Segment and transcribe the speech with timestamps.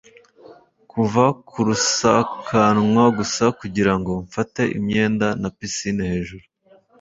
[0.91, 6.45] kuva ku rusakanwa gusa kugirango mfate imyenda na pisine hejuru